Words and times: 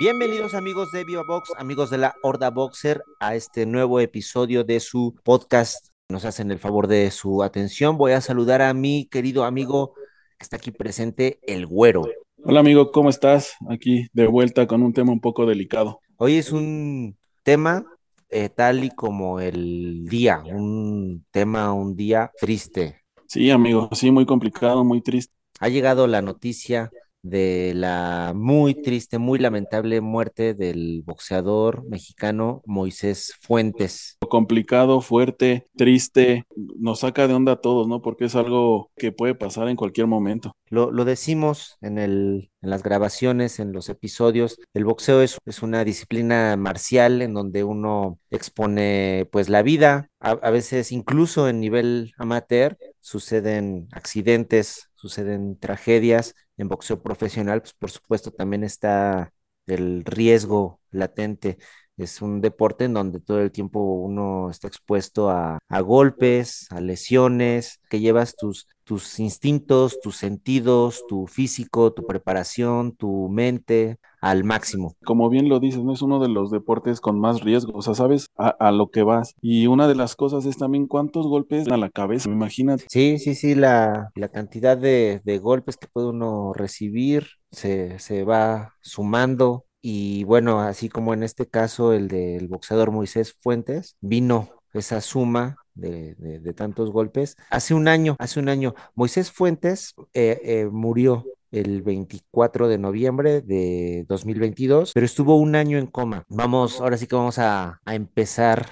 Bienvenidos 0.00 0.54
amigos 0.54 0.92
de 0.92 1.02
Viva 1.02 1.24
Box, 1.26 1.50
amigos 1.58 1.90
de 1.90 1.98
la 1.98 2.14
Horda 2.22 2.50
Boxer, 2.50 3.02
a 3.18 3.34
este 3.34 3.66
nuevo 3.66 3.98
episodio 3.98 4.62
de 4.62 4.78
su 4.78 5.16
podcast. 5.24 5.88
Nos 6.08 6.24
hacen 6.24 6.52
el 6.52 6.60
favor 6.60 6.86
de 6.86 7.10
su 7.10 7.42
atención. 7.42 7.98
Voy 7.98 8.12
a 8.12 8.20
saludar 8.20 8.62
a 8.62 8.72
mi 8.74 9.06
querido 9.06 9.42
amigo 9.42 9.94
que 10.38 10.44
está 10.44 10.54
aquí 10.54 10.70
presente, 10.70 11.40
el 11.42 11.66
Güero. 11.66 12.04
Hola 12.44 12.60
amigo, 12.60 12.92
¿cómo 12.92 13.10
estás? 13.10 13.56
Aquí 13.68 14.06
de 14.12 14.28
vuelta 14.28 14.68
con 14.68 14.84
un 14.84 14.92
tema 14.92 15.10
un 15.10 15.20
poco 15.20 15.46
delicado. 15.46 15.98
Hoy 16.16 16.36
es 16.36 16.52
un 16.52 17.18
tema 17.42 17.84
eh, 18.28 18.50
tal 18.50 18.84
y 18.84 18.90
como 18.90 19.40
el 19.40 20.04
día, 20.06 20.44
un 20.46 21.26
tema, 21.32 21.72
un 21.72 21.96
día 21.96 22.30
triste. 22.40 23.02
Sí, 23.26 23.50
amigo, 23.50 23.88
sí, 23.94 24.12
muy 24.12 24.26
complicado, 24.26 24.84
muy 24.84 25.00
triste. 25.00 25.34
Ha 25.58 25.68
llegado 25.68 26.06
la 26.06 26.22
noticia 26.22 26.88
de 27.28 27.72
la 27.74 28.32
muy 28.34 28.74
triste, 28.74 29.18
muy 29.18 29.38
lamentable 29.38 30.00
muerte 30.00 30.54
del 30.54 31.02
boxeador 31.04 31.84
mexicano 31.88 32.62
Moisés 32.66 33.34
Fuentes. 33.40 34.16
Complicado, 34.28 35.00
fuerte, 35.00 35.68
triste, 35.76 36.44
nos 36.56 37.00
saca 37.00 37.26
de 37.28 37.34
onda 37.34 37.52
a 37.52 37.60
todos, 37.60 37.88
¿no? 37.88 38.02
Porque 38.02 38.26
es 38.26 38.34
algo 38.34 38.90
que 38.96 39.12
puede 39.12 39.34
pasar 39.34 39.68
en 39.68 39.76
cualquier 39.76 40.06
momento. 40.06 40.52
Lo, 40.70 40.90
lo 40.90 41.04
decimos 41.04 41.78
en, 41.80 41.98
el, 41.98 42.50
en 42.60 42.70
las 42.70 42.82
grabaciones, 42.82 43.58
en 43.58 43.72
los 43.72 43.88
episodios. 43.88 44.58
El 44.74 44.84
boxeo 44.84 45.22
es, 45.22 45.38
es 45.46 45.62
una 45.62 45.84
disciplina 45.84 46.56
marcial 46.56 47.22
en 47.22 47.34
donde 47.34 47.64
uno 47.64 48.18
expone 48.30 49.26
pues 49.32 49.48
la 49.48 49.62
vida, 49.62 50.10
a, 50.20 50.30
a 50.30 50.50
veces 50.50 50.92
incluso 50.92 51.48
en 51.48 51.60
nivel 51.60 52.12
amateur 52.18 52.76
suceden 53.00 53.88
accidentes, 53.92 54.90
suceden 54.94 55.58
tragedias. 55.58 56.34
En 56.58 56.68
boxeo 56.68 57.02
profesional, 57.02 57.62
pues 57.62 57.74
por 57.74 57.90
supuesto 57.90 58.30
también 58.32 58.64
está 58.64 59.32
el 59.66 60.04
riesgo 60.04 60.80
latente. 60.90 61.58
Es 61.96 62.22
un 62.22 62.40
deporte 62.40 62.84
en 62.84 62.94
donde 62.94 63.20
todo 63.20 63.40
el 63.40 63.52
tiempo 63.52 63.80
uno 63.80 64.50
está 64.50 64.68
expuesto 64.68 65.30
a, 65.30 65.58
a 65.68 65.80
golpes, 65.80 66.66
a 66.70 66.80
lesiones, 66.80 67.80
que 67.90 68.00
llevas 68.00 68.36
tus, 68.36 68.68
tus 68.88 69.20
instintos, 69.20 70.00
tus 70.00 70.16
sentidos, 70.16 71.04
tu 71.06 71.26
físico, 71.26 71.92
tu 71.92 72.06
preparación, 72.06 72.96
tu 72.96 73.28
mente 73.28 73.98
al 74.22 74.44
máximo. 74.44 74.96
Como 75.04 75.28
bien 75.28 75.50
lo 75.50 75.60
dices, 75.60 75.84
no 75.84 75.92
es 75.92 76.00
uno 76.00 76.18
de 76.20 76.28
los 76.28 76.50
deportes 76.50 77.02
con 77.02 77.20
más 77.20 77.42
riesgo, 77.42 77.72
o 77.74 77.82
sea, 77.82 77.92
sabes 77.92 78.28
a, 78.38 78.48
a, 78.48 78.72
lo 78.72 78.90
que 78.90 79.02
vas. 79.02 79.34
Y 79.42 79.66
una 79.66 79.88
de 79.88 79.94
las 79.94 80.16
cosas 80.16 80.46
es 80.46 80.56
también 80.56 80.86
cuántos 80.86 81.26
golpes 81.26 81.68
a 81.68 81.76
la 81.76 81.90
cabeza, 81.90 82.30
imagínate. 82.30 82.86
Sí, 82.88 83.18
sí, 83.18 83.34
sí, 83.34 83.54
la, 83.54 84.10
la 84.14 84.28
cantidad 84.28 84.78
de, 84.78 85.20
de, 85.22 85.38
golpes 85.38 85.76
que 85.76 85.86
puede 85.86 86.06
uno 86.06 86.54
recibir 86.54 87.26
se, 87.50 87.98
se 87.98 88.24
va 88.24 88.72
sumando. 88.80 89.66
Y 89.82 90.24
bueno, 90.24 90.60
así 90.60 90.88
como 90.88 91.12
en 91.12 91.22
este 91.22 91.46
caso 91.46 91.92
el 91.92 92.08
del 92.08 92.48
boxeador 92.48 92.90
Moisés 92.90 93.36
Fuentes, 93.38 93.98
vino 94.00 94.48
esa 94.72 95.02
suma 95.02 95.56
de, 95.78 96.52
tantos 96.54 96.90
golpes. 96.90 97.36
Hace 97.50 97.74
un 97.74 97.88
año, 97.88 98.16
hace 98.18 98.40
un 98.40 98.48
año, 98.48 98.74
Moisés 98.94 99.30
Fuentes 99.30 99.94
eh, 100.14 100.40
eh, 100.42 100.68
murió 100.70 101.24
el 101.50 101.82
24 101.82 102.68
de 102.68 102.78
noviembre 102.78 103.40
de 103.40 104.04
2022, 104.08 104.92
pero 104.92 105.06
estuvo 105.06 105.36
un 105.36 105.54
año 105.54 105.78
en 105.78 105.86
coma. 105.86 106.24
Vamos, 106.28 106.80
ahora 106.80 106.96
sí 106.98 107.06
que 107.06 107.16
vamos 107.16 107.38
a, 107.38 107.80
a 107.84 107.94
empezar 107.94 108.66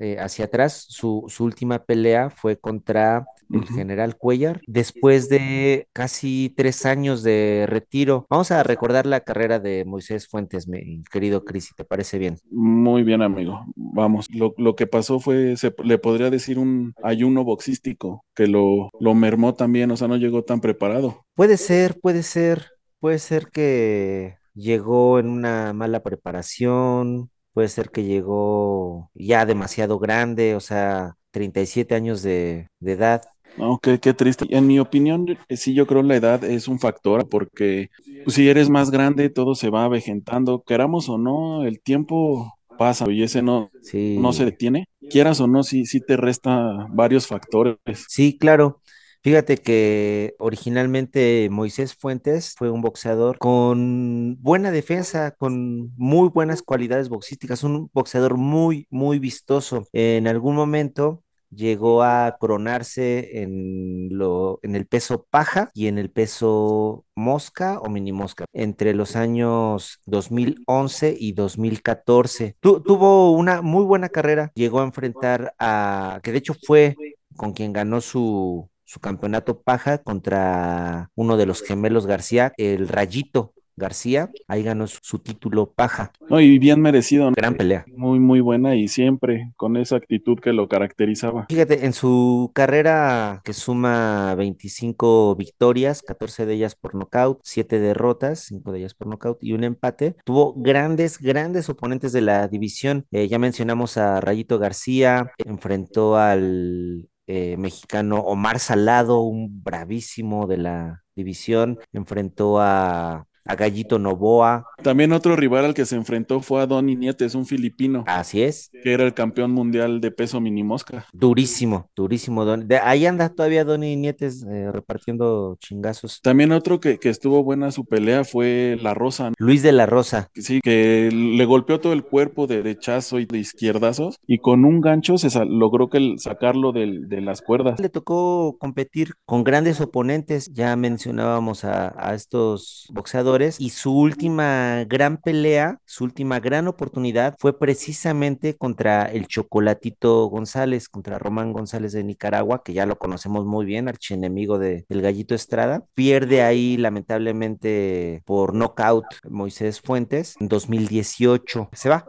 eh, 0.00 0.16
hacia 0.18 0.46
atrás. 0.46 0.86
Su, 0.88 1.24
su, 1.28 1.44
última 1.44 1.84
pelea 1.84 2.30
fue 2.30 2.58
contra 2.58 3.26
el 3.52 3.66
general 3.66 4.16
Cuellar, 4.16 4.60
después 4.66 5.28
de 5.28 5.88
casi 5.92 6.54
tres 6.56 6.86
años 6.86 7.22
de 7.22 7.66
retiro. 7.68 8.26
Vamos 8.30 8.50
a 8.50 8.62
recordar 8.62 9.06
la 9.06 9.20
carrera 9.20 9.58
de 9.58 9.84
Moisés 9.84 10.26
Fuentes, 10.26 10.66
mi 10.68 11.02
querido 11.10 11.44
Cris, 11.44 11.66
si 11.66 11.74
te 11.74 11.84
parece 11.84 12.18
bien. 12.18 12.38
Muy 12.50 13.02
bien, 13.02 13.22
amigo. 13.22 13.64
Vamos, 13.76 14.26
lo, 14.32 14.54
lo 14.56 14.74
que 14.74 14.86
pasó 14.86 15.20
fue, 15.20 15.56
se 15.56 15.74
le 15.84 15.98
podría 15.98 16.30
decir 16.30 16.58
un 16.58 16.94
ayuno 17.02 17.44
boxístico 17.44 18.24
que 18.34 18.46
lo, 18.46 18.88
lo 19.00 19.14
mermó 19.14 19.54
también, 19.54 19.90
o 19.90 19.96
sea, 19.96 20.08
no 20.08 20.16
llegó 20.16 20.44
tan 20.44 20.60
preparado. 20.60 21.26
Puede 21.34 21.56
ser, 21.56 22.00
puede 22.00 22.22
ser, 22.22 22.70
puede 23.00 23.18
ser 23.18 23.48
que 23.48 24.36
llegó 24.54 25.18
en 25.18 25.28
una 25.28 25.72
mala 25.72 26.02
preparación, 26.02 27.30
puede 27.52 27.68
ser 27.68 27.90
que 27.90 28.04
llegó 28.04 29.10
ya 29.14 29.46
demasiado 29.46 29.98
grande, 29.98 30.54
o 30.54 30.60
sea, 30.60 31.16
37 31.30 31.94
años 31.94 32.22
de, 32.22 32.68
de 32.80 32.92
edad. 32.92 33.22
No, 33.56 33.78
qué, 33.82 33.98
qué, 33.98 34.14
triste. 34.14 34.46
En 34.50 34.66
mi 34.66 34.78
opinión, 34.78 35.26
sí, 35.50 35.74
yo 35.74 35.86
creo 35.86 36.02
la 36.02 36.16
edad 36.16 36.44
es 36.44 36.68
un 36.68 36.78
factor 36.78 37.28
porque 37.28 37.90
si 38.28 38.48
eres 38.48 38.70
más 38.70 38.90
grande, 38.90 39.28
todo 39.28 39.54
se 39.54 39.70
va 39.70 39.84
avejentando. 39.84 40.62
Queramos 40.62 41.08
o 41.08 41.18
no, 41.18 41.64
el 41.64 41.80
tiempo 41.80 42.54
pasa 42.78 43.10
y 43.10 43.22
ese 43.22 43.42
no, 43.42 43.70
sí. 43.82 44.16
no 44.20 44.32
se 44.32 44.44
detiene. 44.44 44.88
Quieras 45.10 45.40
o 45.40 45.46
no, 45.46 45.64
sí, 45.64 45.84
sí 45.84 46.00
te 46.00 46.16
resta 46.16 46.86
varios 46.90 47.26
factores. 47.26 47.76
Sí, 48.08 48.38
claro. 48.38 48.80
Fíjate 49.22 49.58
que 49.58 50.34
originalmente 50.38 51.48
Moisés 51.50 51.94
Fuentes 51.94 52.54
fue 52.56 52.70
un 52.70 52.80
boxeador 52.80 53.36
con 53.36 54.40
buena 54.40 54.70
defensa, 54.70 55.32
con 55.32 55.94
muy 55.98 56.30
buenas 56.30 56.62
cualidades 56.62 57.10
boxísticas, 57.10 57.62
un 57.62 57.90
boxeador 57.92 58.38
muy, 58.38 58.86
muy 58.88 59.18
vistoso. 59.18 59.86
En 59.92 60.26
algún 60.26 60.56
momento 60.56 61.22
llegó 61.50 62.02
a 62.02 62.36
coronarse 62.38 63.42
en, 63.42 64.08
lo, 64.16 64.58
en 64.62 64.74
el 64.74 64.86
peso 64.86 65.26
paja 65.28 65.70
y 65.74 65.88
en 65.88 65.98
el 65.98 66.10
peso 66.10 67.04
mosca 67.14 67.78
o 67.80 67.90
mini 67.90 68.12
mosca 68.12 68.46
entre 68.54 68.94
los 68.94 69.16
años 69.16 70.00
2011 70.06 71.14
y 71.18 71.32
2014. 71.32 72.56
Tu, 72.60 72.80
tuvo 72.80 73.32
una 73.32 73.60
muy 73.60 73.84
buena 73.84 74.08
carrera, 74.08 74.50
llegó 74.54 74.80
a 74.80 74.84
enfrentar 74.84 75.54
a, 75.58 76.20
que 76.22 76.32
de 76.32 76.38
hecho 76.38 76.54
fue 76.66 76.96
con 77.36 77.52
quien 77.52 77.72
ganó 77.72 78.00
su, 78.00 78.70
su 78.90 78.98
campeonato 78.98 79.60
paja 79.60 79.98
contra 79.98 81.10
uno 81.14 81.36
de 81.36 81.46
los 81.46 81.62
gemelos 81.62 82.06
García, 82.06 82.52
el 82.56 82.88
Rayito, 82.88 83.54
García, 83.76 84.30
ahí 84.48 84.64
ganó 84.64 84.88
su, 84.88 84.98
su, 85.00 85.20
título 85.20 85.72
paja. 85.72 86.12
No, 86.28 86.40
y 86.40 86.58
bien 86.58 86.80
merecido. 86.80 87.30
¿no? 87.30 87.32
Gran 87.36 87.54
pelea. 87.54 87.84
Muy, 87.96 88.18
muy 88.18 88.40
buena 88.40 88.74
y 88.74 88.88
siempre 88.88 89.52
con 89.56 89.76
esa 89.76 89.96
actitud 89.96 90.38
que 90.40 90.52
lo 90.52 90.68
caracterizaba. 90.68 91.46
Fíjate, 91.48 91.86
en 91.86 91.92
su 91.92 92.50
carrera 92.52 93.40
que 93.44 93.52
suma 93.52 94.34
25 94.34 95.36
victorias, 95.36 96.02
14 96.02 96.46
de 96.46 96.54
ellas 96.54 96.74
por 96.74 96.96
nocaut, 96.96 97.40
7 97.44 97.78
derrotas, 97.78 98.40
5 98.40 98.72
de 98.72 98.78
ellas 98.80 98.94
por 98.94 99.06
nocaut 99.06 99.38
y 99.40 99.52
un 99.52 99.64
empate, 99.64 100.16
tuvo 100.24 100.52
grandes, 100.56 101.18
grandes 101.18 101.68
oponentes 101.68 102.12
de 102.12 102.22
la 102.22 102.48
división. 102.48 103.06
Eh, 103.12 103.28
ya 103.28 103.38
mencionamos 103.38 103.96
a 103.96 104.20
Rayito 104.20 104.58
García, 104.58 105.30
enfrentó 105.38 106.16
al 106.16 107.08
eh, 107.32 107.56
mexicano 107.56 108.18
Omar 108.20 108.58
Salado, 108.58 109.20
un 109.20 109.62
bravísimo 109.62 110.48
de 110.48 110.56
la 110.56 111.04
división, 111.14 111.78
enfrentó 111.92 112.60
a 112.60 113.28
a 113.44 113.54
Gallito 113.54 113.98
Novoa. 113.98 114.66
También 114.82 115.12
otro 115.12 115.36
rival 115.36 115.64
al 115.64 115.74
que 115.74 115.86
se 115.86 115.96
enfrentó 115.96 116.40
fue 116.40 116.62
a 116.62 116.66
Donny 116.66 116.96
Nietes, 116.96 117.34
un 117.34 117.46
filipino. 117.46 118.04
Así 118.06 118.42
es. 118.42 118.70
Que 118.82 118.92
era 118.92 119.04
el 119.04 119.14
campeón 119.14 119.52
mundial 119.52 120.00
de 120.00 120.10
peso 120.10 120.40
mini 120.40 120.62
mosca. 120.62 121.06
Durísimo, 121.12 121.90
durísimo. 121.94 122.44
Don... 122.44 122.66
De 122.66 122.78
ahí 122.78 123.06
anda 123.06 123.28
todavía 123.28 123.64
Donny 123.64 123.96
Nietes 123.96 124.44
eh, 124.44 124.70
repartiendo 124.72 125.56
chingazos. 125.60 126.20
También 126.22 126.52
otro 126.52 126.80
que, 126.80 126.98
que, 126.98 127.10
estuvo 127.10 127.42
buena 127.42 127.72
su 127.72 127.84
pelea 127.84 128.24
fue 128.24 128.78
La 128.80 128.94
Rosa. 128.94 129.32
Luis 129.38 129.62
de 129.62 129.72
la 129.72 129.86
Rosa. 129.86 130.30
Sí, 130.34 130.60
que 130.62 131.10
le 131.12 131.44
golpeó 131.44 131.80
todo 131.80 131.92
el 131.92 132.04
cuerpo 132.04 132.46
de 132.46 132.62
derechazo 132.62 133.18
y 133.18 133.26
de 133.26 133.38
izquierdazos 133.38 134.16
y 134.26 134.38
con 134.38 134.64
un 134.64 134.80
gancho 134.80 135.18
se 135.18 135.28
logró 135.44 135.88
que 135.88 136.14
sacarlo 136.18 136.72
de, 136.72 137.00
de, 137.06 137.20
las 137.20 137.42
cuerdas. 137.42 137.80
Le 137.80 137.88
tocó 137.88 138.56
competir 138.58 139.14
con 139.24 139.44
grandes 139.44 139.80
oponentes. 139.80 140.52
Ya 140.52 140.74
mencionábamos 140.76 141.64
a, 141.64 141.94
a 141.96 142.14
estos 142.14 142.86
boxeadores 142.92 143.29
y 143.58 143.70
su 143.70 143.96
última 143.96 144.84
gran 144.88 145.16
pelea, 145.18 145.78
su 145.84 146.04
última 146.04 146.40
gran 146.40 146.66
oportunidad 146.66 147.36
fue 147.38 147.56
precisamente 147.58 148.56
contra 148.56 149.04
el 149.04 149.28
Chocolatito 149.28 150.26
González, 150.26 150.88
contra 150.88 151.18
Román 151.18 151.52
González 151.52 151.92
de 151.92 152.02
Nicaragua, 152.02 152.62
que 152.64 152.72
ya 152.72 152.86
lo 152.86 152.98
conocemos 152.98 153.44
muy 153.46 153.66
bien, 153.66 153.88
archienemigo 153.88 154.58
de, 154.58 154.84
del 154.88 155.02
Gallito 155.02 155.34
Estrada. 155.34 155.84
Pierde 155.94 156.42
ahí 156.42 156.76
lamentablemente 156.76 158.22
por 158.24 158.54
knockout 158.54 159.04
Moisés 159.28 159.80
Fuentes 159.80 160.34
en 160.40 160.48
2018. 160.48 161.68
Se 161.72 161.88
va, 161.88 162.04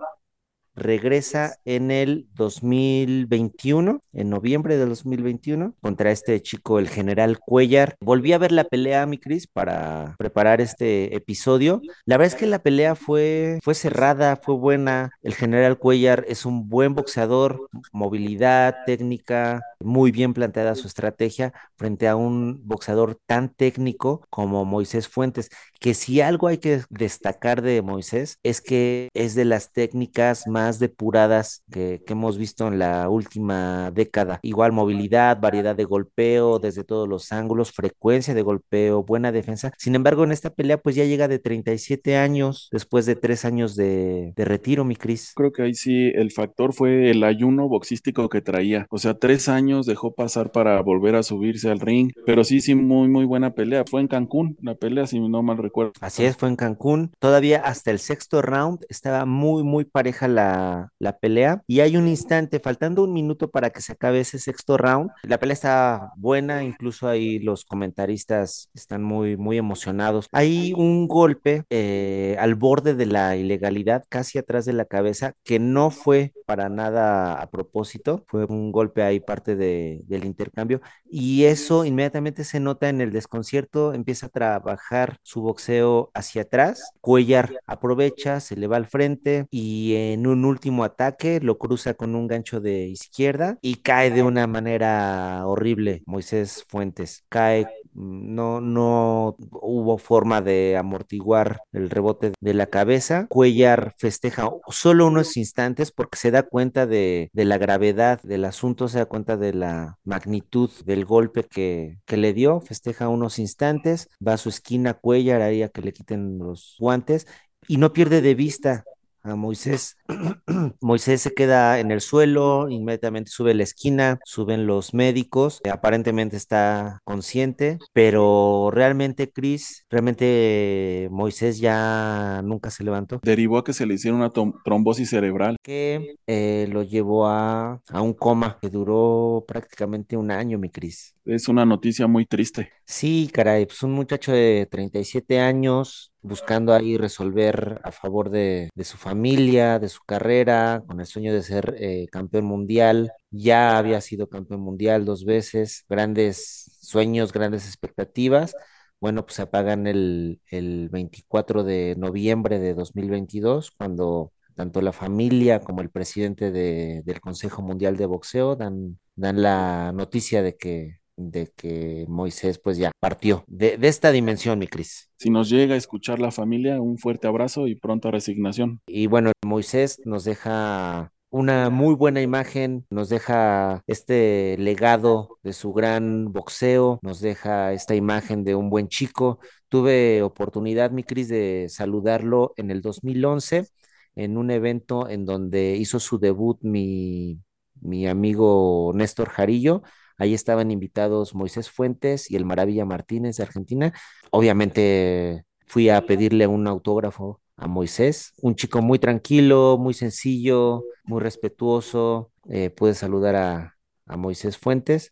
regresa 0.82 1.56
en 1.66 1.92
el 1.92 2.28
2021, 2.34 4.02
en 4.14 4.30
noviembre 4.30 4.78
de 4.78 4.86
2021, 4.86 5.76
contra 5.82 6.12
este 6.12 6.42
chico, 6.42 6.80
el 6.80 6.90
general 6.90 7.40
Cuellar. 7.40 7.96
Volví 8.02 8.34
a 8.34 8.38
ver 8.38 8.52
la 8.52 8.64
pelea, 8.64 9.06
mi 9.06 9.18
Cris, 9.18 9.48
para 9.48 10.16
preparar 10.18 10.62
este 10.62 11.16
episodio. 11.16 11.82
La 12.06 12.18
verdad 12.18 12.34
es 12.34 12.40
que 12.40 12.48
la 12.48 12.60
pelea 12.60 12.96
fue, 12.96 13.60
fue 13.62 13.76
cerrada, 13.76 14.36
fue 14.36 14.56
buena. 14.56 15.12
El 15.22 15.36
general 15.36 15.78
Cuellar 15.78 16.26
es 16.28 16.46
un 16.46 16.70
buen 16.70 16.96
boxeador, 16.96 17.68
movilidad, 17.92 18.76
técnica, 18.86 19.62
muy 19.84 20.12
bien 20.12 20.34
planteada 20.34 20.76
su 20.76 20.88
estrategia 20.88 21.54
frente 21.76 22.08
a 22.08 22.16
un 22.16 22.62
boxeador 22.66 23.18
tan 23.26 23.50
técnico 23.50 24.26
como 24.30 24.66
Moisés 24.66 25.08
Fuentes, 25.08 25.50
que 25.80 25.94
si 25.94 26.22
algo 26.22 26.48
hay 26.48 26.58
que 26.60 26.82
destacar 26.90 27.62
de 27.62 27.82
Moisés 27.82 28.38
es 28.44 28.62
que 28.62 29.10
es 29.14 29.36
de 29.36 29.46
las 29.46 29.72
técnicas 29.72 30.48
más 30.48 30.80
depuradas 30.80 31.64
que, 31.72 32.04
que 32.06 32.14
hemos 32.14 32.38
visto 32.38 32.68
en 32.68 32.80
la 32.80 33.10
última 33.10 33.92
década. 33.92 34.40
Igual 34.44 34.72
movilidad, 34.72 35.40
variedad 35.40 35.76
de 35.76 35.86
golpeo 35.86 36.60
desde 36.60 36.84
todos 36.84 37.08
los 37.08 37.32
ángulos, 37.32 37.72
frecuencia 37.72 38.34
de 38.34 38.42
golpeo, 38.42 39.04
buena 39.04 39.32
defensa. 39.32 39.72
Sin 39.78 39.96
embargo, 39.96 40.24
en 40.24 40.32
esta 40.32 40.52
pelea 40.52 40.78
pues 40.78 40.96
ya 40.96 41.06
llega 41.06 41.28
de 41.28 41.40
37 41.40 42.18
años 42.18 42.70
después 42.72 43.06
de 43.06 43.16
tres 43.16 43.46
años 43.46 43.76
de, 43.76 44.34
de 44.36 44.46
retiro, 44.46 44.86
mi 44.86 44.96
Cris. 44.96 45.34
Creo 45.36 45.52
que 45.52 45.64
ahí 45.64 45.74
sí 45.74 46.12
el 46.16 46.32
factor 46.32 46.74
fue 46.74 47.10
el 47.12 47.24
ayuno 47.24 47.68
boxístico 47.68 48.30
que 48.30 48.42
traía. 48.42 48.86
O 48.90 48.98
sea, 48.98 49.16
tres 49.16 49.50
años 49.50 49.71
dejó 49.80 50.14
pasar 50.14 50.52
para 50.52 50.82
volver 50.82 51.16
a 51.16 51.24
subirse 51.24 51.70
al 51.70 51.80
ring, 51.80 52.12
pero 52.26 52.44
sí, 52.44 52.62
sí, 52.62 52.76
muy, 52.76 53.08
muy 53.08 53.26
buena 53.26 53.54
pelea. 53.54 53.84
Fue 53.90 54.02
en 54.02 54.08
Cancún 54.08 54.58
la 54.62 54.76
pelea, 54.76 55.08
si 55.08 55.20
no 55.20 55.42
mal 55.42 55.58
recuerdo. 55.58 55.94
Así 56.02 56.26
es, 56.26 56.38
fue 56.38 56.50
en 56.50 56.56
Cancún. 56.56 57.12
Todavía 57.20 57.62
hasta 57.62 57.92
el 57.92 58.00
sexto 58.00 58.42
round 58.42 58.86
estaba 58.90 59.26
muy, 59.26 59.64
muy 59.64 59.86
pareja 59.86 60.28
la, 60.28 60.92
la 61.00 61.18
pelea 61.18 61.64
y 61.68 61.80
hay 61.80 61.98
un 61.98 62.08
instante, 62.08 62.60
faltando 62.60 63.04
un 63.04 63.14
minuto 63.14 63.50
para 63.50 63.70
que 63.70 63.82
se 63.82 63.94
acabe 63.94 64.20
ese 64.20 64.40
sexto 64.40 64.78
round. 64.78 65.10
La 65.24 65.40
pelea 65.40 65.54
está 65.54 66.12
buena, 66.18 66.64
incluso 66.64 67.08
ahí 67.08 67.40
los 67.40 67.66
comentaristas 67.66 68.70
están 68.74 69.04
muy, 69.04 69.38
muy 69.38 69.58
emocionados. 69.58 70.28
Hay 70.32 70.74
un 70.76 71.08
golpe 71.08 71.64
eh, 71.70 72.36
al 72.40 72.56
borde 72.56 72.94
de 72.94 73.06
la 73.06 73.36
ilegalidad, 73.36 74.04
casi 74.10 74.38
atrás 74.38 74.66
de 74.66 74.74
la 74.74 74.86
cabeza, 74.86 75.34
que 75.44 75.60
no 75.60 75.90
fue 75.92 76.34
para 76.46 76.70
nada 76.70 77.42
a 77.42 77.50
propósito, 77.50 78.26
fue 78.28 78.46
un 78.46 78.72
golpe 78.72 79.04
ahí 79.04 79.20
parte 79.20 79.56
de, 79.56 79.61
del 79.62 80.26
intercambio 80.26 80.82
y 81.10 81.46
eso 81.46 81.86
inmediatamente 81.86 82.44
se 82.44 82.60
nota 82.60 82.90
en 82.90 83.02
el 83.02 83.12
desconcierto, 83.12 83.94
empieza 83.94 84.28
a 84.28 84.30
trabajar 84.30 85.18
su 85.24 85.42
boxeo 85.42 86.12
hacia 86.14 86.44
atrás, 86.44 86.92
Cuellar 87.02 87.60
aprovecha, 87.68 88.40
se 88.40 88.56
le 88.56 88.68
va 88.68 88.78
al 88.78 88.88
frente 88.88 89.48
y 89.52 89.96
en 89.96 90.28
un 90.28 90.46
último 90.46 90.84
ataque 90.84 91.40
lo 91.42 91.58
cruza 91.58 91.94
con 91.94 92.16
un 92.16 92.28
gancho 92.28 92.60
de 92.60 92.88
izquierda 92.88 93.58
y 93.62 93.76
cae 93.76 94.12
de 94.12 94.24
una 94.24 94.48
manera 94.48 95.44
horrible 95.46 96.04
Moisés 96.06 96.66
Fuentes, 96.68 97.26
cae 97.30 97.68
no, 97.94 98.62
no 98.62 99.36
hubo 99.52 99.98
forma 99.98 100.42
de 100.42 100.78
amortiguar 100.78 101.62
el 101.72 101.90
rebote 101.90 102.34
de 102.40 102.54
la 102.54 102.68
cabeza. 102.68 103.28
Cuellar 103.28 103.94
festeja 103.98 104.50
solo 104.70 105.08
unos 105.08 105.38
instantes 105.38 105.92
porque 105.92 106.18
se 106.18 106.32
da 106.32 106.44
cuenta 106.44 106.86
de, 106.86 107.30
la 107.34 107.58
gravedad 107.58 108.22
del 108.24 108.46
asunto, 108.46 108.88
se 108.88 109.00
da 109.00 109.06
cuenta 109.06 109.38
de 109.38 109.54
la 109.54 109.98
magnitud 110.04 110.70
del 110.86 111.06
golpe 111.06 111.44
que, 111.44 112.00
que 112.06 112.18
le 112.18 112.34
dio, 112.34 112.62
festeja 112.62 113.10
unos 113.10 113.40
instantes, 113.40 114.10
va 114.26 114.34
a 114.34 114.38
su 114.38 114.50
esquina 114.50 114.94
Cuellar 114.94 115.42
ahí 115.42 115.64
a 115.64 115.70
que 115.70 115.82
le 115.82 115.94
quiten 115.94 116.38
los 116.38 116.76
guantes 116.80 117.28
y 117.68 117.78
no 117.78 117.94
pierde 117.94 118.22
de 118.22 118.36
vista 118.36 118.84
a 119.24 119.36
Moisés. 119.36 119.98
Moisés 120.82 121.22
se 121.22 121.34
queda 121.34 121.80
en 121.80 121.92
el 121.92 122.02
suelo, 122.02 122.70
inmediatamente 122.70 123.32
sube 123.32 123.54
la 123.54 123.64
esquina, 123.64 124.20
suben 124.26 124.68
los 124.68 124.94
médicos, 124.94 125.62
aparentemente 125.72 126.38
está 126.38 127.00
consciente, 127.04 127.78
pero 127.94 128.70
realmente 128.72 129.32
Chris, 129.32 129.86
realmente 129.90 131.08
Moisés 131.12 131.60
ya 131.60 132.42
nunca 132.44 132.70
se 132.70 132.84
levantó. 132.84 133.20
Derivó 133.24 133.58
a 133.58 133.64
que 133.64 133.74
se 133.74 133.86
le 133.86 133.96
hiciera 133.96 134.16
una 134.16 134.30
trombosis 134.30 135.10
cerebral. 135.10 135.58
Que 135.62 136.16
eh, 136.28 136.68
lo 136.72 136.84
llevó 136.84 137.28
a, 137.28 137.82
a 137.90 138.02
un 138.02 138.14
coma 138.14 138.58
que 138.62 138.70
duró 138.70 139.46
prácticamente 139.48 140.18
un 140.18 140.32
año, 140.32 140.58
mi 140.58 140.70
Cris. 140.70 141.16
Es 141.26 141.48
una 141.48 141.66
noticia 141.66 142.08
muy 142.08 142.26
triste. 142.26 142.72
Sí, 142.86 143.30
caray, 143.32 143.66
pues 143.66 143.84
un 143.84 143.94
muchacho 143.94 144.32
de 144.32 144.68
37 144.70 145.40
años 145.40 146.11
buscando 146.22 146.74
ahí 146.74 146.98
resolver 146.98 147.82
a 147.84 147.92
favor 147.92 148.30
de, 148.30 148.70
su 148.84 148.98
familia, 148.98 149.80
de 149.80 149.90
su 149.90 150.02
carrera, 150.06 150.84
con 150.88 151.00
el 151.00 151.06
sueño 151.06 151.34
de 151.34 151.44
ser 151.44 151.76
eh, 151.80 152.08
campeón 152.12 152.46
mundial. 152.46 153.12
Ya 153.32 153.78
había 153.78 154.02
sido 154.02 154.30
campeón 154.30 154.62
mundial 154.62 155.06
dos 155.06 155.26
veces, 155.26 155.86
grandes 155.90 156.78
sueños, 156.82 157.34
grandes 157.34 157.66
expectativas. 157.68 158.56
Bueno, 159.00 159.26
pues 159.26 159.36
se 159.38 159.42
apagan 159.44 159.88
el, 159.88 160.42
el 160.52 160.90
24 160.90 161.64
de 161.64 161.96
noviembre 161.98 162.60
de 162.60 162.76
2022, 162.76 163.72
cuando 163.72 164.32
tanto 164.56 164.82
la 164.82 164.94
familia 164.94 165.60
como 165.60 165.82
el 165.82 165.90
presidente 165.90 166.52
de, 166.52 167.02
del 167.04 167.20
Consejo 167.22 167.62
Mundial 167.64 167.98
de 167.98 168.06
Boxeo 168.06 168.56
dan 168.56 169.00
la 169.16 169.92
noticia 169.94 170.44
de 170.44 170.56
que 170.56 171.01
de 171.30 171.52
que 171.56 172.06
Moisés 172.08 172.58
pues 172.58 172.78
ya 172.78 172.92
partió 173.00 173.44
de, 173.48 173.78
de 173.78 173.88
esta 173.88 174.12
dimensión, 174.12 174.58
mi 174.58 174.68
Cris. 174.68 175.12
Si 175.18 175.30
nos 175.30 175.50
llega 175.50 175.76
a 175.76 175.78
escuchar 175.78 176.20
la 176.20 176.32
familia, 176.32 176.82
un 176.82 176.98
fuerte 176.98 177.28
abrazo 177.28 177.68
y 177.68 177.76
pronta 177.76 178.10
resignación. 178.10 178.82
Y 178.88 179.08
bueno, 179.08 179.32
Moisés 179.46 180.02
nos 180.06 180.24
deja 180.24 181.12
una 181.30 181.70
muy 181.70 181.96
buena 181.96 182.22
imagen, 182.22 182.86
nos 182.90 183.10
deja 183.10 183.82
este 183.88 184.58
legado 184.58 185.38
de 185.44 185.54
su 185.54 185.72
gran 185.74 186.32
boxeo, 186.34 187.00
nos 187.04 187.22
deja 187.22 187.72
esta 187.74 187.96
imagen 187.96 188.44
de 188.44 188.56
un 188.56 188.70
buen 188.70 188.88
chico. 188.90 189.40
Tuve 189.70 190.22
oportunidad, 190.24 190.92
mi 190.92 191.04
Cris, 191.04 191.30
de 191.30 191.68
saludarlo 191.70 192.54
en 192.58 192.72
el 192.72 192.82
2011 192.82 193.68
en 194.16 194.38
un 194.38 194.52
evento 194.52 195.10
en 195.10 195.26
donde 195.26 195.76
hizo 195.78 196.00
su 196.00 196.20
debut 196.20 196.60
mi, 196.62 197.40
mi 197.80 198.08
amigo 198.08 198.92
Néstor 198.94 199.30
Jarillo 199.30 199.84
Ahí 200.18 200.34
estaban 200.34 200.72
invitados 200.72 201.36
Moisés 201.36 201.70
Fuentes 201.70 202.30
y 202.30 202.36
el 202.36 202.46
Maravilla 202.46 202.86
Martínez 202.86 203.38
de 203.38 203.44
Argentina. 203.44 203.94
Obviamente 204.32 205.46
fui 205.68 205.90
a 205.90 206.06
pedirle 206.06 206.48
un 206.48 206.68
autógrafo 206.68 207.42
a 207.58 207.68
Moisés, 207.68 208.34
un 208.42 208.56
chico 208.56 208.82
muy 208.82 209.00
tranquilo, 209.00 209.78
muy 209.80 209.94
sencillo, 209.94 210.84
muy 211.04 211.22
respetuoso. 211.22 212.32
Eh, 212.50 212.70
pude 212.72 212.94
saludar 212.96 213.36
a, 213.36 213.78
a 214.06 214.18
Moisés 214.18 214.58
Fuentes. 214.58 215.12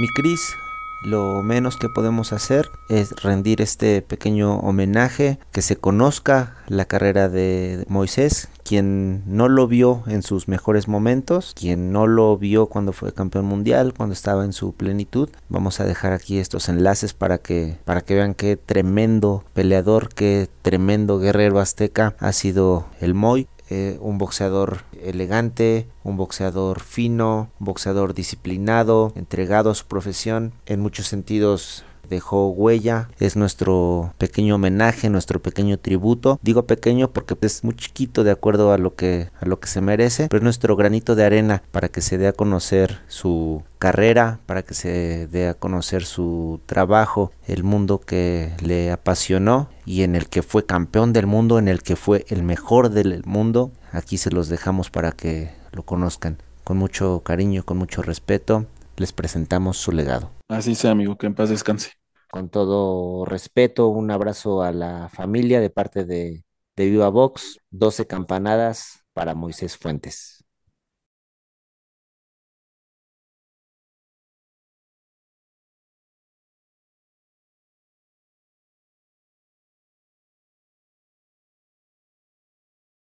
Mi 0.00 0.08
Cris, 0.08 0.54
lo 1.02 1.42
menos 1.42 1.76
que 1.76 1.88
podemos 1.88 2.32
hacer 2.32 2.70
es 2.88 3.10
rendir 3.22 3.60
este 3.60 4.02
pequeño 4.02 4.58
homenaje, 4.58 5.38
que 5.52 5.62
se 5.62 5.76
conozca 5.76 6.56
la 6.66 6.84
carrera 6.86 7.28
de 7.28 7.84
Moisés, 7.88 8.48
quien 8.64 9.22
no 9.26 9.48
lo 9.48 9.66
vio 9.66 10.02
en 10.06 10.22
sus 10.22 10.48
mejores 10.48 10.88
momentos, 10.88 11.54
quien 11.58 11.92
no 11.92 12.06
lo 12.06 12.36
vio 12.36 12.66
cuando 12.66 12.92
fue 12.92 13.14
campeón 13.14 13.46
mundial, 13.46 13.94
cuando 13.96 14.12
estaba 14.12 14.44
en 14.44 14.52
su 14.52 14.72
plenitud. 14.72 15.30
Vamos 15.48 15.80
a 15.80 15.84
dejar 15.84 16.12
aquí 16.12 16.38
estos 16.38 16.68
enlaces 16.68 17.14
para 17.14 17.38
que 17.38 17.78
para 17.84 18.02
que 18.02 18.14
vean 18.14 18.34
qué 18.34 18.56
tremendo 18.56 19.44
peleador, 19.54 20.10
qué 20.10 20.48
tremendo 20.62 21.18
guerrero 21.18 21.60
azteca 21.60 22.14
ha 22.18 22.32
sido 22.32 22.86
el 23.00 23.14
Moy. 23.14 23.48
Eh, 23.70 23.98
un 24.00 24.16
boxeador 24.16 24.82
elegante, 25.02 25.86
un 26.02 26.16
boxeador 26.16 26.80
fino, 26.80 27.50
un 27.60 27.66
boxeador 27.66 28.14
disciplinado, 28.14 29.12
entregado 29.14 29.70
a 29.70 29.74
su 29.74 29.86
profesión, 29.86 30.52
en 30.64 30.80
muchos 30.80 31.06
sentidos 31.06 31.84
dejó 32.08 32.48
huella, 32.48 33.08
es 33.18 33.36
nuestro 33.36 34.14
pequeño 34.18 34.56
homenaje, 34.56 35.10
nuestro 35.10 35.40
pequeño 35.40 35.78
tributo. 35.78 36.38
Digo 36.42 36.66
pequeño 36.66 37.10
porque 37.12 37.36
es 37.40 37.64
muy 37.64 37.74
chiquito 37.74 38.24
de 38.24 38.30
acuerdo 38.30 38.72
a 38.72 38.78
lo 38.78 38.94
que 38.94 39.30
a 39.40 39.46
lo 39.46 39.60
que 39.60 39.68
se 39.68 39.80
merece, 39.80 40.28
pero 40.28 40.38
es 40.38 40.44
nuestro 40.44 40.76
granito 40.76 41.14
de 41.14 41.24
arena 41.24 41.62
para 41.70 41.88
que 41.88 42.00
se 42.00 42.18
dé 42.18 42.28
a 42.28 42.32
conocer 42.32 43.00
su 43.08 43.62
carrera, 43.78 44.40
para 44.46 44.62
que 44.62 44.74
se 44.74 45.28
dé 45.28 45.48
a 45.48 45.54
conocer 45.54 46.04
su 46.04 46.60
trabajo, 46.66 47.32
el 47.46 47.64
mundo 47.64 48.00
que 48.00 48.52
le 48.62 48.90
apasionó 48.90 49.68
y 49.84 50.02
en 50.02 50.16
el 50.16 50.28
que 50.28 50.42
fue 50.42 50.66
campeón 50.66 51.12
del 51.12 51.26
mundo, 51.26 51.58
en 51.58 51.68
el 51.68 51.82
que 51.82 51.96
fue 51.96 52.24
el 52.28 52.42
mejor 52.42 52.90
del 52.90 53.22
mundo. 53.24 53.70
Aquí 53.92 54.18
se 54.18 54.30
los 54.30 54.48
dejamos 54.48 54.90
para 54.90 55.12
que 55.12 55.50
lo 55.72 55.82
conozcan. 55.82 56.38
Con 56.64 56.76
mucho 56.76 57.22
cariño, 57.24 57.64
con 57.64 57.78
mucho 57.78 58.02
respeto, 58.02 58.66
les 58.98 59.12
presentamos 59.12 59.76
su 59.76 59.92
legado. 59.92 60.30
Así 60.48 60.74
sea, 60.74 60.90
amigo, 60.92 61.16
que 61.16 61.26
en 61.26 61.34
paz 61.34 61.50
descanse 61.50 61.92
con 62.30 62.48
todo 62.50 63.24
respeto, 63.24 63.88
un 63.88 64.10
abrazo 64.10 64.62
a 64.62 64.72
la 64.72 65.08
familia 65.08 65.60
de 65.60 65.70
parte 65.70 66.04
de, 66.04 66.44
de 66.76 66.90
Viva 66.90 67.08
Vox, 67.08 67.58
12 67.70 68.06
campanadas 68.06 69.04
para 69.12 69.34
Moisés 69.34 69.76
Fuentes. 69.76 70.37